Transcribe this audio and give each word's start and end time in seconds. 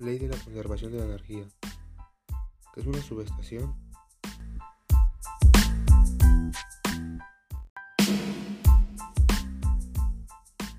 Ley 0.00 0.18
de 0.18 0.28
la 0.28 0.36
conservación 0.38 0.92
de 0.92 0.98
la 0.98 1.04
energía. 1.04 1.44
¿Qué 2.72 2.80
es 2.80 2.86
una 2.86 3.02
subestación? 3.02 3.74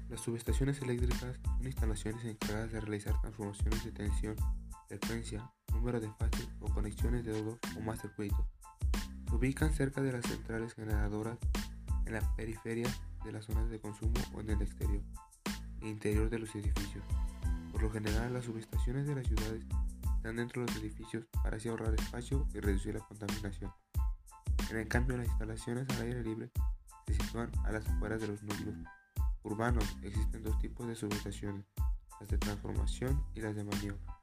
Las 0.09 0.21
subestaciones 0.21 0.81
eléctricas 0.81 1.39
son 1.43 1.67
instalaciones 1.67 2.25
encargadas 2.25 2.71
de 2.71 2.81
realizar 2.81 3.21
transformaciones 3.21 3.85
de 3.85 3.91
tensión, 3.91 4.35
frecuencia, 4.87 5.53
número 5.71 5.99
de 5.99 6.09
fases 6.13 6.49
o 6.59 6.73
conexiones 6.73 7.23
de 7.23 7.43
dos 7.43 7.59
o 7.77 7.81
más 7.81 8.01
circuitos. 8.01 8.43
Se 9.29 9.35
ubican 9.35 9.71
cerca 9.71 10.01
de 10.01 10.13
las 10.13 10.25
centrales 10.25 10.73
generadoras 10.73 11.37
en 12.07 12.13
la 12.13 12.35
periferia 12.35 12.89
de 13.23 13.31
las 13.31 13.45
zonas 13.45 13.69
de 13.69 13.79
consumo 13.79 14.19
o 14.33 14.41
en 14.41 14.49
el 14.49 14.63
exterior 14.63 15.03
e 15.81 15.89
interior 15.89 16.27
de 16.27 16.39
los 16.39 16.55
edificios. 16.55 17.03
Por 17.81 17.89
lo 17.89 17.93
general, 17.95 18.31
las 18.31 18.45
subestaciones 18.45 19.07
de 19.07 19.15
las 19.15 19.25
ciudades 19.25 19.63
están 20.15 20.35
dentro 20.35 20.61
de 20.61 20.67
los 20.67 20.83
edificios 20.83 21.25
para 21.41 21.57
así 21.57 21.67
ahorrar 21.67 21.95
espacio 21.95 22.47
y 22.53 22.59
reducir 22.59 22.93
la 22.93 22.99
contaminación. 22.99 23.73
En 24.69 24.87
cambio, 24.87 25.17
las 25.17 25.25
instalaciones 25.25 25.89
al 25.89 26.03
aire 26.03 26.21
libre 26.21 26.51
se 27.07 27.15
sitúan 27.15 27.51
a 27.65 27.71
las 27.71 27.87
afueras 27.87 28.21
de 28.21 28.27
los 28.27 28.43
núcleos 28.43 28.75
urbanos. 29.41 29.83
Existen 30.03 30.43
dos 30.43 30.59
tipos 30.59 30.85
de 30.85 30.93
subestaciones, 30.93 31.65
las 32.19 32.29
de 32.29 32.37
transformación 32.37 33.25
y 33.33 33.41
las 33.41 33.55
de 33.55 33.63
maniobra. 33.63 34.21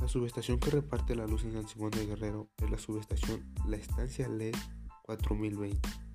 La 0.00 0.06
subestación 0.06 0.60
que 0.60 0.70
reparte 0.70 1.16
la 1.16 1.26
luz 1.26 1.42
en 1.42 1.54
San 1.54 1.66
Simón 1.66 1.90
de 1.90 2.06
Guerrero 2.06 2.50
es 2.58 2.70
la 2.70 2.78
subestación 2.78 3.52
La 3.66 3.78
Estancia 3.78 4.28
LED 4.28 4.54
4020. 5.02 6.05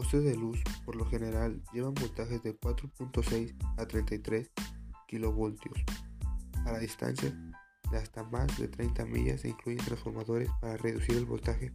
Postes 0.00 0.24
de 0.24 0.34
luz 0.34 0.58
por 0.86 0.96
lo 0.96 1.04
general 1.04 1.62
llevan 1.74 1.92
voltajes 1.92 2.42
de 2.42 2.58
4.6 2.58 3.54
a 3.76 3.84
33 3.84 4.50
kilovoltios. 5.06 5.76
A 6.64 6.72
la 6.72 6.78
distancia 6.78 7.30
de 7.90 7.98
hasta 7.98 8.24
más 8.24 8.58
de 8.58 8.68
30 8.68 9.04
millas 9.04 9.42
se 9.42 9.50
incluyen 9.50 9.84
transformadores 9.84 10.48
para 10.62 10.78
reducir 10.78 11.18
el 11.18 11.26
voltaje 11.26 11.70